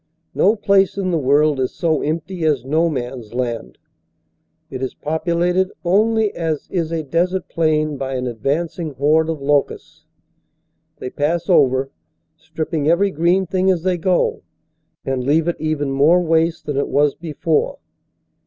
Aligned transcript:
No 0.33 0.55
place 0.55 0.97
in 0.97 1.11
the 1.11 1.19
world 1.19 1.59
is 1.59 1.75
so 1.75 2.01
empty 2.01 2.43
as 2.43 2.65
No 2.65 2.89
Man 2.89 3.19
s 3.19 3.35
Land. 3.35 3.77
It 4.71 4.81
is 4.81 4.95
populated 4.95 5.71
only 5.85 6.33
as 6.33 6.67
is 6.71 6.91
a 6.91 7.03
desert 7.03 7.47
plain 7.49 7.97
by 7.97 8.15
an 8.15 8.25
advancing 8.25 8.95
horde 8.95 9.29
of 9.29 9.43
locusts. 9.43 10.05
They 10.97 11.11
pass 11.11 11.47
over, 11.49 11.91
stripping 12.35 12.89
every 12.89 13.11
green 13.11 13.45
thing 13.45 13.69
as 13.69 13.83
they 13.83 13.99
go, 13.99 14.41
and 15.05 15.23
leave 15.23 15.47
it 15.47 15.57
even 15.59 15.91
more 15.91 16.19
waste 16.19 16.65
than 16.65 16.77
it 16.77 16.87
was 16.87 17.13
before. 17.13 17.77